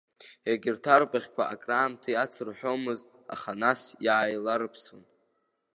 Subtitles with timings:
[0.49, 5.01] Егьырҭ арбаӷьқәа акраамҭа иацырҳәомызт, аха, нас иааиларыԥсон.